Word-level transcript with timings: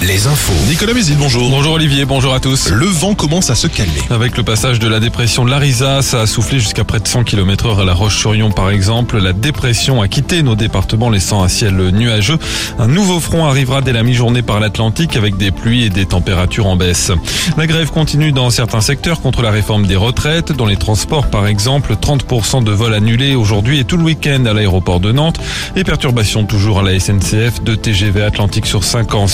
Les 0.00 0.28
infos. 0.28 0.52
Nicolas 0.68 0.94
Mézil, 0.94 1.16
bonjour. 1.18 1.50
Bonjour 1.50 1.72
Olivier, 1.74 2.04
bonjour 2.04 2.32
à 2.32 2.38
tous. 2.38 2.70
Le 2.70 2.86
vent 2.86 3.14
commence 3.14 3.50
à 3.50 3.56
se 3.56 3.66
calmer. 3.66 4.00
Avec 4.10 4.36
le 4.36 4.44
passage 4.44 4.78
de 4.78 4.86
la 4.86 5.00
dépression 5.00 5.44
de 5.44 5.50
l'Arisa, 5.50 6.02
ça 6.02 6.20
a 6.20 6.26
soufflé 6.26 6.60
jusqu'à 6.60 6.84
près 6.84 7.00
de 7.00 7.08
100 7.08 7.24
km 7.24 7.66
heure 7.66 7.80
à 7.80 7.84
la 7.84 7.94
Roche-sur-Yon 7.94 8.52
par 8.52 8.70
exemple. 8.70 9.18
La 9.18 9.32
dépression 9.32 10.00
a 10.00 10.06
quitté 10.06 10.44
nos 10.44 10.54
départements 10.54 11.10
laissant 11.10 11.42
un 11.42 11.48
ciel 11.48 11.74
nuageux. 11.74 12.38
Un 12.78 12.86
nouveau 12.86 13.18
front 13.18 13.46
arrivera 13.46 13.80
dès 13.80 13.92
la 13.92 14.04
mi-journée 14.04 14.42
par 14.42 14.60
l'Atlantique 14.60 15.16
avec 15.16 15.36
des 15.36 15.50
pluies 15.50 15.84
et 15.84 15.90
des 15.90 16.06
températures 16.06 16.66
en 16.66 16.76
baisse. 16.76 17.10
La 17.56 17.66
grève 17.66 17.90
continue 17.90 18.30
dans 18.30 18.50
certains 18.50 18.80
secteurs 18.80 19.20
contre 19.20 19.42
la 19.42 19.50
réforme 19.50 19.86
des 19.86 19.96
retraites. 19.96 20.52
Dans 20.52 20.66
les 20.66 20.76
transports 20.76 21.26
par 21.26 21.48
exemple, 21.48 21.94
30% 22.00 22.62
de 22.62 22.70
vols 22.70 22.94
annulés 22.94 23.34
aujourd'hui 23.34 23.80
et 23.80 23.84
tout 23.84 23.96
le 23.96 24.04
week-end 24.04 24.44
à 24.46 24.52
l'aéroport 24.52 25.00
de 25.00 25.10
Nantes. 25.10 25.40
Et 25.74 25.82
perturbations 25.82 26.44
toujours 26.44 26.78
à 26.78 26.82
la 26.82 26.98
SNCF, 26.98 27.64
de 27.64 27.74
TGV 27.74 28.22
Atlantique 28.22 28.66
sur 28.66 28.84
5 28.84 29.14
ans 29.16 29.22
en 29.24 29.26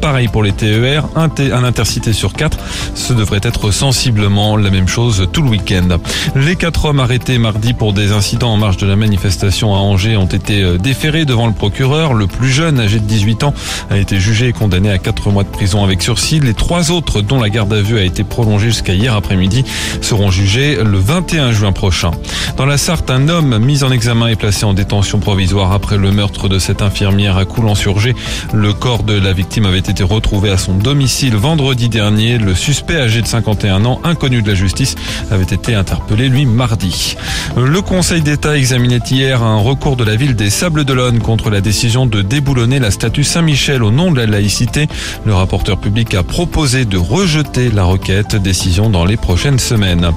Pareil 0.00 0.28
pour 0.28 0.42
les 0.42 0.52
TER, 0.52 1.04
un, 1.16 1.64
intercité 1.64 2.12
sur 2.12 2.32
4. 2.32 2.58
Ce 2.94 3.12
devrait 3.12 3.40
être 3.42 3.70
sensiblement 3.70 4.56
la 4.56 4.70
même 4.70 4.88
chose 4.88 5.28
tout 5.32 5.42
le 5.42 5.50
week-end. 5.50 5.98
Les 6.34 6.56
quatre 6.56 6.86
hommes 6.86 7.00
arrêtés 7.00 7.38
mardi 7.38 7.74
pour 7.74 7.92
des 7.92 8.12
incidents 8.12 8.52
en 8.52 8.56
marge 8.56 8.78
de 8.78 8.86
la 8.86 8.96
manifestation 8.96 9.74
à 9.74 9.78
Angers 9.78 10.16
ont 10.16 10.26
été 10.26 10.62
euh, 10.62 10.78
déférés 10.78 11.24
devant 11.24 11.46
le 11.46 11.52
procureur. 11.52 12.14
Le 12.14 12.26
plus 12.26 12.48
jeune, 12.48 12.80
âgé 12.80 13.00
de 13.00 13.04
18 13.04 13.44
ans, 13.44 13.54
a 13.90 13.98
été 13.98 14.18
jugé 14.18 14.48
et 14.48 14.52
condamné 14.52 14.90
à 14.90 14.98
4 14.98 15.30
mois 15.30 15.44
de 15.44 15.48
prison 15.48 15.84
avec 15.84 16.02
sursis. 16.02 16.40
Les 16.40 16.54
trois 16.54 16.90
autres, 16.90 17.20
dont 17.20 17.40
la 17.40 17.50
garde 17.50 17.72
à 17.72 17.82
vue 17.82 17.98
a 17.98 18.02
été 18.02 18.24
prolongée 18.24 18.68
jusqu'à 18.68 18.94
hier 18.94 19.14
après-midi, 19.14 19.64
seront 20.00 20.30
jugés 20.30 20.82
le 20.82 20.98
21 20.98 21.52
juin 21.52 21.72
prochain. 21.72 22.12
Dans 22.56 22.66
la 22.66 22.78
Sarthe, 22.78 23.10
un 23.10 23.28
homme 23.28 23.58
mis 23.58 23.84
en 23.84 23.92
examen 23.92 24.28
est 24.28 24.36
placé 24.36 24.64
en 24.64 24.74
détention 24.74 25.18
provisoire 25.18 25.72
après 25.72 25.98
le 25.98 26.10
meurtre 26.10 26.48
de 26.48 26.58
cette 26.58 26.82
infirmière 26.82 27.36
à 27.36 27.44
Coulan-sur-Gé. 27.44 28.14
Le 28.52 28.72
corps 28.72 29.02
de 29.02 29.18
la 29.18 29.32
victime 29.40 29.64
avait 29.64 29.78
été 29.78 30.02
retrouvé 30.02 30.50
à 30.50 30.58
son 30.58 30.74
domicile 30.74 31.34
vendredi 31.34 31.88
dernier. 31.88 32.36
Le 32.36 32.54
suspect 32.54 33.00
âgé 33.00 33.22
de 33.22 33.26
51 33.26 33.86
ans, 33.86 33.98
inconnu 34.04 34.42
de 34.42 34.48
la 34.48 34.54
justice, 34.54 34.96
avait 35.30 35.44
été 35.44 35.74
interpellé 35.74 36.28
lui 36.28 36.44
mardi. 36.44 37.16
Le 37.56 37.80
Conseil 37.80 38.20
d'État 38.20 38.58
examinait 38.58 39.00
hier 39.10 39.42
un 39.42 39.56
recours 39.56 39.96
de 39.96 40.04
la 40.04 40.14
ville 40.14 40.36
des 40.36 40.50
Sables 40.50 40.84
d'Olonne 40.84 41.20
contre 41.20 41.48
la 41.48 41.62
décision 41.62 42.04
de 42.04 42.20
déboulonner 42.20 42.80
la 42.80 42.90
statue 42.90 43.24
Saint-Michel 43.24 43.82
au 43.82 43.90
nom 43.90 44.12
de 44.12 44.18
la 44.18 44.26
laïcité. 44.26 44.88
Le 45.24 45.32
rapporteur 45.32 45.80
public 45.80 46.12
a 46.12 46.22
proposé 46.22 46.84
de 46.84 46.98
rejeter 46.98 47.70
la 47.70 47.84
requête, 47.84 48.36
décision 48.36 48.90
dans 48.90 49.06
les 49.06 49.16
prochaines 49.16 49.58
semaines. 49.58 50.10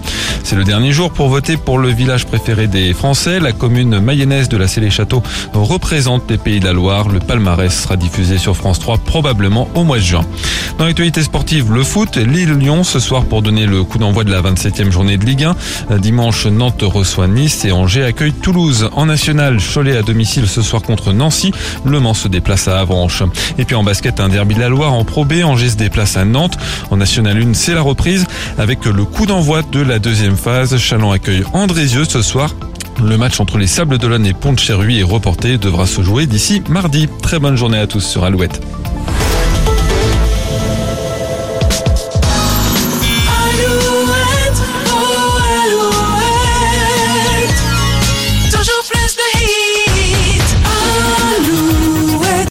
C'est 0.43 0.57
le 0.57 0.65
dernier 0.65 0.91
jour 0.91 1.13
pour 1.13 1.29
voter 1.29 1.55
pour 1.55 1.77
le 1.77 1.87
village 1.87 2.25
préféré 2.25 2.67
des 2.67 2.93
Français. 2.93 3.39
La 3.39 3.53
commune 3.53 4.01
mayonnaise 4.01 4.49
de 4.49 4.57
la 4.57 4.67
Célé-Château 4.67 5.23
représente 5.53 6.29
les 6.29 6.37
Pays 6.37 6.59
de 6.59 6.65
la 6.65 6.73
Loire. 6.73 7.07
Le 7.07 7.19
palmarès 7.19 7.73
sera 7.73 7.95
diffusé 7.95 8.37
sur 8.37 8.57
France 8.57 8.79
3 8.79 8.97
probablement 9.13 9.69
au 9.75 9.83
mois 9.83 9.99
de 9.99 10.03
juin. 10.03 10.25
Dans 10.79 10.85
l'actualité 10.85 11.21
sportive, 11.21 11.71
le 11.71 11.83
foot, 11.83 12.17
Lille-Lyon 12.17 12.83
ce 12.83 12.99
soir 12.99 13.25
pour 13.25 13.43
donner 13.43 13.67
le 13.67 13.83
coup 13.83 13.99
d'envoi 13.99 14.23
de 14.23 14.31
la 14.31 14.41
27e 14.41 14.89
journée 14.89 15.17
de 15.17 15.23
Ligue 15.23 15.47
1. 15.91 15.99
Dimanche, 15.99 16.47
Nantes 16.47 16.81
reçoit 16.81 17.27
Nice 17.27 17.63
et 17.63 17.71
Angers 17.71 18.05
accueille 18.05 18.33
Toulouse. 18.33 18.89
En 18.93 19.05
national, 19.05 19.59
Cholet 19.61 19.95
à 19.95 20.01
domicile 20.01 20.47
ce 20.47 20.63
soir 20.63 20.81
contre 20.81 21.13
Nancy. 21.13 21.51
Le 21.85 21.99
Mans 21.99 22.15
se 22.15 22.27
déplace 22.27 22.67
à 22.67 22.79
Avranches. 22.79 23.21
Et 23.59 23.65
puis 23.65 23.75
en 23.75 23.83
basket, 23.83 24.19
un 24.19 24.29
derby 24.29 24.55
de 24.55 24.61
la 24.61 24.69
Loire 24.69 24.93
en 24.93 25.05
Pro 25.05 25.25
B. 25.25 25.43
Angers 25.43 25.69
se 25.69 25.77
déplace 25.77 26.17
à 26.17 26.25
Nantes. 26.25 26.57
En 26.89 26.97
national 26.97 27.37
1, 27.37 27.53
c'est 27.53 27.75
la 27.75 27.81
reprise 27.81 28.25
avec 28.57 28.83
le 28.85 29.05
coup 29.05 29.27
d'envoi 29.27 29.61
de 29.61 29.79
la 29.79 29.99
deuxième 29.99 30.37
phase. 30.37 30.75
Chalon 30.77 31.11
accueille 31.11 31.43
Andrézieux 31.53 32.05
ce 32.05 32.23
soir. 32.23 32.55
Le 32.99 33.15
match 33.17 33.39
entre 33.39 33.59
les 33.59 33.67
Sables 33.67 33.99
d'Olonne 33.99 34.25
et 34.25 34.33
Pont-de-Cherruy 34.33 35.01
est 35.01 35.03
reporté, 35.03 35.59
devra 35.59 35.85
se 35.85 36.01
jouer 36.01 36.25
d'ici 36.25 36.63
mardi. 36.67 37.07
Très 37.21 37.37
bonne 37.37 37.57
journée 37.57 37.77
à 37.77 37.85
tous 37.85 38.01
sur 38.03 38.23
Alouette. 38.23 38.59